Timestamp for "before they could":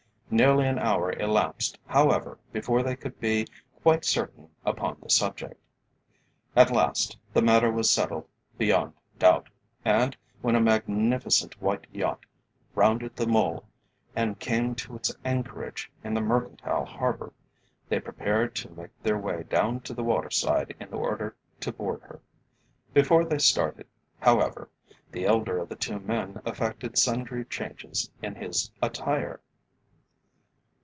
2.53-3.19